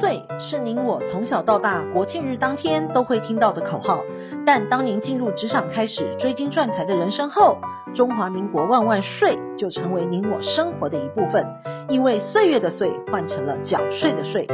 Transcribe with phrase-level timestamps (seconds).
[0.00, 4.02] 岁是您我从小到大国庆日当天都会听到的口号，
[4.46, 7.58] 但当您进入职场开始追金赚财的人生后，
[7.94, 11.46] 中华民国万万岁就成为您我生活的一部分。
[11.88, 14.46] 因为岁月的岁换成了缴税的税，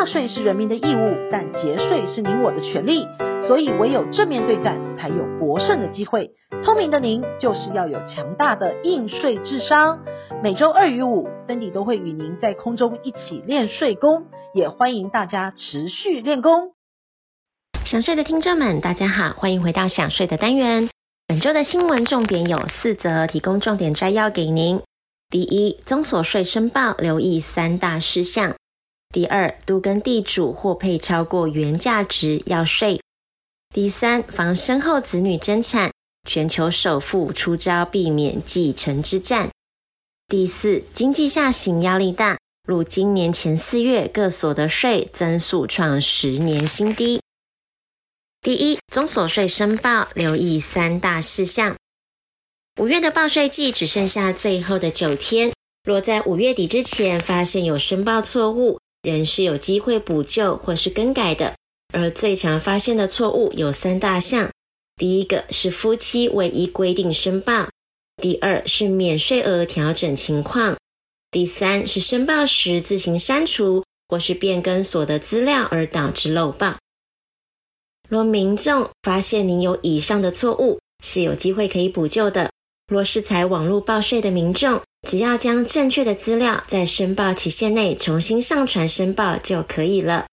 [0.00, 3.06] 纳税是人民的义务，但节税是您我的权利，
[3.46, 6.30] 所以唯有正面对战，才有博胜的机会。
[6.64, 9.98] 聪明的您就是要有强大的应税智商。
[10.42, 16.72] 每周二与五，Cindy 都会与您在空中一起练税功，也欢迎大家持续练功。
[17.84, 20.88] 想税的听众们，大家好，欢迎回到想税的单元。
[21.26, 24.80] 本周的新闻重点有四则，提供重点摘要给您。
[25.28, 28.54] 第一，综所税申报留意三大事项。
[29.12, 33.00] 第二，都跟地主获配超过原价值要税。
[33.74, 35.90] 第三，防身后子女争产，
[36.28, 39.50] 全球首富出招避免继承之战。
[40.28, 47.20] 第四，经济下行压力大，如今年前四月各所得税增速创十年新低。
[48.40, 51.76] 第一，综所税申报留意三大事项。
[52.80, 55.52] 五月的报税季只剩下最后的九天，
[55.82, 61.54] 若在五月底之前发现有申报错误，人是有机会补救或是更改的。
[61.92, 64.50] 而最常发现的错误有三大项：
[64.96, 67.68] 第一个是夫妻唯一规定申报。
[68.22, 70.76] 第二是免税额调整情况，
[71.30, 76.76] 第三是申报时自行删除或是变更所得资料而导致漏报。
[78.08, 82.50] 若民众发现您有以上的错误，是有机会可以补救的。
[82.86, 90.26] 若是采网络报税的民众，只要将正确的资料在申报期限内重新上传申报就可以了。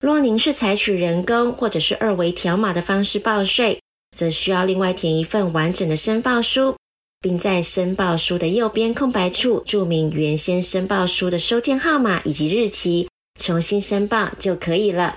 [0.00, 3.80] 若您是采取人工或者是二维条码的方式报税，
[4.16, 6.76] 则需要另外填一份完整的申报书。
[7.22, 13.08] 并在申报书的右边空白处注明原先申报书的收件号码以及日期，
[13.40, 15.14] 重新申报就可以了。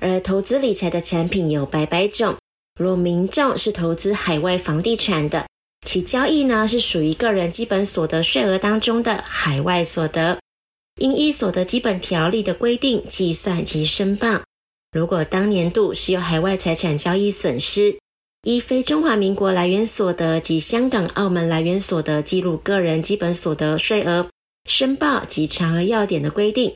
[0.00, 2.36] 而投资理财的产品有百百种，
[2.76, 5.46] 若民众是投资海外房地产的，
[5.86, 10.40] 其交易呢是属于个人基本所得税额当中的海外所得，
[11.00, 14.42] 应依所得基本条例的规定计算及申报。
[14.90, 17.96] 如果当年度是有海外财产交易损失，
[18.42, 24.28] 依非中华民国来源所得及香港、澳门来源所得记录个人基本所得税额
[24.68, 26.74] 申报及查额要点的规定，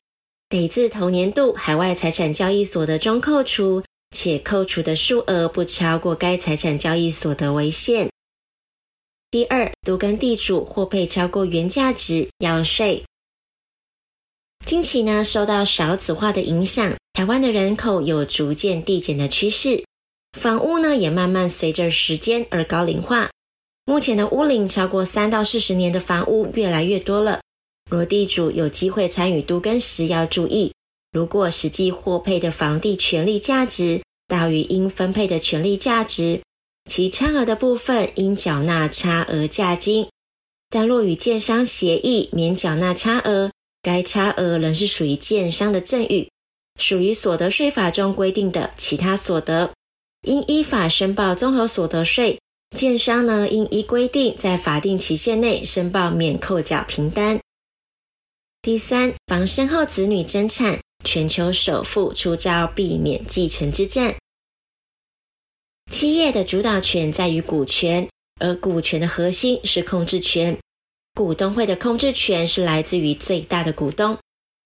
[0.49, 3.83] 得自同年度海外财产交易所得中扣除，
[4.15, 8.09] 且扣除的数额不超过该财产交易所得为限。
[9.31, 13.05] 第二，都更地主获配超过原价值要税。
[14.67, 19.85] 近期呢，受到少子化的影响，台湾的人口有逐渐递减的趋势。
[20.37, 23.31] 房屋呢，也慢慢随着时间而高龄化。
[23.85, 27.41] 目前的屋龄超过三到四十年的房屋越来越多了。
[27.89, 30.73] 若地主有机会参与都更时，要注意，
[31.13, 36.43] 如果实际获配的房地权利价值大于应分配的权利价值，
[36.89, 40.09] 其差额的部分应缴纳差额价金。
[40.69, 43.51] 但若与建商协议免缴纳差额，
[43.83, 46.31] 该差额仍是属于建商的赠与，
[46.79, 49.73] 属于所得税法中规定的其他所得。
[50.29, 52.39] 应依法申报综合所得税，
[52.77, 57.41] 建商呢应依规定在法定期限内申报免扣缴凭单。
[58.63, 64.15] 第三，防身后子女争产，全球首富出招避免继承之战。
[65.91, 68.09] 企业的主导权在于股权，
[68.39, 70.57] 而股权的核心是控制权。
[71.15, 74.17] 股东会的控制权是来自于最大的股东。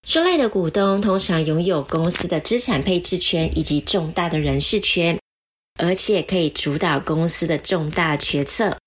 [0.07, 5.19] 这类的股东通常拥有公司的资产配置权以及重大的人事权。
[5.77, 8.79] 而且可以主导公司的重大决策，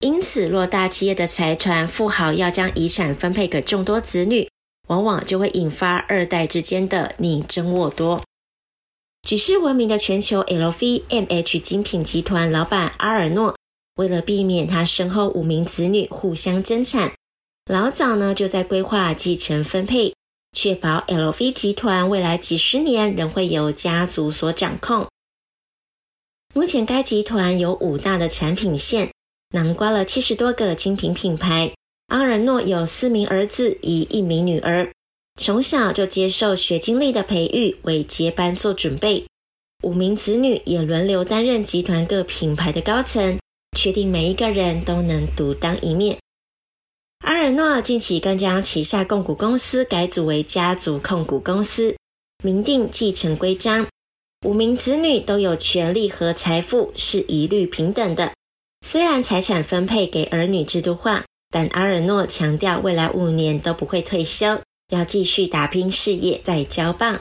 [0.00, 4.46] 因此，若大企业的财团富豪要将遗产分配给众多子女，
[4.88, 8.22] 往往就会引发二代之间的你争我夺。
[9.26, 13.56] 举世闻名的全球 LVMH 精品集团老板阿尔诺，
[13.96, 17.12] 为了避免他身后五名子女互相争产，
[17.68, 20.14] 老早呢就在规划继承分配，
[20.52, 25.08] 确保 LV 集团未来几十年仍会由家族所掌控。
[26.54, 29.10] 目前该集团有五大的产品线，
[29.50, 31.72] 囊括了七十多个精品品牌。
[32.06, 34.92] 阿尔诺有四名儿子，与一名女儿，
[35.36, 39.26] 从小就接受学经历的培育，为接班做准备。
[39.82, 43.38] 五名子女也轮流担任集团各品牌的高层，
[43.76, 46.18] 确定每一个人都能独当一面。
[47.20, 51.96] 阿尔诺近期更将旗下控股公司改组为家族控股公司，
[52.42, 53.86] 明定继承规章。
[54.46, 58.32] 五名子女都有权利和财富是一律平等的。
[58.86, 67.20] 虽然财产分配给儿女制度化，但阿尔诺强调未来五年都不会退休，要继续打拼事业再交棒。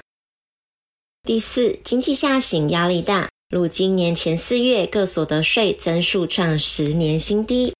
[1.23, 7.73] 第四，经济下行压力大，如今年前四月各所得税增速创十年新低。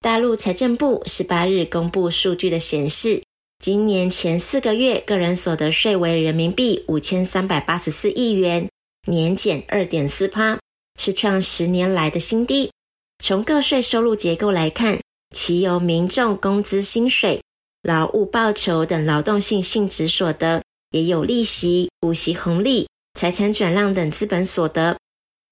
[0.00, 3.22] 大陆财政部十八日公布数据的显示，
[3.58, 8.68] 今年前四个月个人所得税为人民币五千三百八十四亿元，
[9.08, 10.60] 年减二点四趴，
[11.00, 12.70] 是创十年来的新低。
[13.18, 15.00] 从个税收入结构来看，
[15.34, 17.42] 其由民众工资薪水、
[17.84, 24.96] 劳务报酬等劳动性性质所得，也有利息、股息红利、财产转让等资本所得。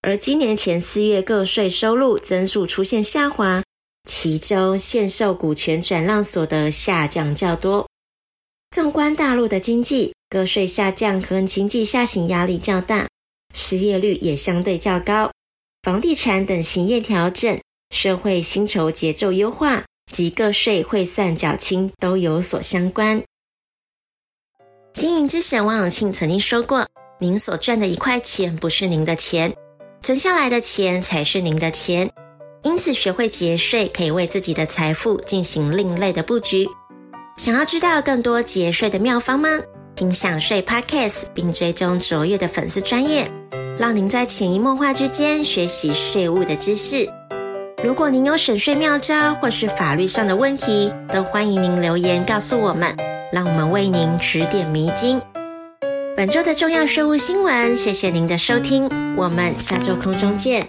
[0.01, 3.63] 而今年前四月个税收入增速出现下滑，
[4.09, 7.87] 其中限售股权转让所得下降较多。
[8.75, 13.07] 纵观大陆的经济，个税下降和经济下行压力较大，
[13.55, 15.31] 失业率也相对较高。
[15.83, 23.25] 房地产等行业调整、社会薪酬节奏优化及个税汇算缴清都有所相关。
[24.95, 26.87] 经营之神王永庆曾经说过
[27.19, 29.57] ：“您所赚的一块钱不是您的钱，
[30.01, 32.11] 存下来的钱才是您的钱。”
[32.63, 36.69] 因此，学会节税可以为自己的财富进行另类的布局。
[37.37, 39.49] 想要知道更多节税的妙方吗？
[39.97, 43.29] 听享税 Podcast，并追踪卓越的粉丝专业，
[43.79, 47.09] 让您在潜移默化之间学习税务的知识。
[47.83, 52.97] 如果您有省税妙招或是法律上的问题，都欢迎您留言告诉我们，
[53.33, 55.21] 让我们为您指点迷津。
[56.17, 60.69] 本周的重要税务新闻，谢谢您的收听，我们下周空中见。